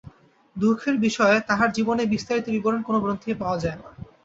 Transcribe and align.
দুঃখের 0.55 0.95
বিষয়, 0.97 1.37
তাঁহার 1.47 1.69
জীবনের 1.71 2.07
বিস্তারিত 2.07 2.45
বিবরণ 2.49 2.81
কোনো 2.81 2.99
গ্রন্থেই 2.99 3.35
পাওয়া 3.35 3.57
যায় 3.59 3.77
না। 3.77 3.87